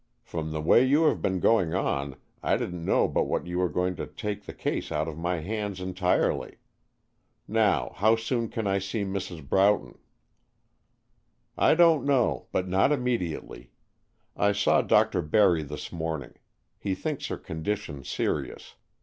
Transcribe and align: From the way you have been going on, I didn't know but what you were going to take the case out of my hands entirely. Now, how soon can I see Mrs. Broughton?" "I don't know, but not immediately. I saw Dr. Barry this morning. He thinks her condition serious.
From 0.23 0.49
the 0.49 0.61
way 0.63 0.83
you 0.83 1.03
have 1.03 1.21
been 1.21 1.39
going 1.39 1.75
on, 1.75 2.15
I 2.41 2.57
didn't 2.57 2.83
know 2.83 3.07
but 3.07 3.25
what 3.25 3.45
you 3.45 3.59
were 3.59 3.69
going 3.69 3.95
to 3.97 4.07
take 4.07 4.45
the 4.45 4.51
case 4.55 4.91
out 4.91 5.07
of 5.07 5.15
my 5.15 5.41
hands 5.41 5.79
entirely. 5.79 6.55
Now, 7.47 7.91
how 7.97 8.15
soon 8.15 8.49
can 8.49 8.65
I 8.65 8.79
see 8.79 9.03
Mrs. 9.03 9.47
Broughton?" 9.47 9.99
"I 11.55 11.75
don't 11.75 12.03
know, 12.03 12.47
but 12.51 12.67
not 12.67 12.91
immediately. 12.91 13.73
I 14.35 14.53
saw 14.53 14.81
Dr. 14.81 15.21
Barry 15.21 15.61
this 15.61 15.91
morning. 15.91 16.33
He 16.79 16.95
thinks 16.95 17.27
her 17.27 17.37
condition 17.37 18.03
serious. 18.03 18.73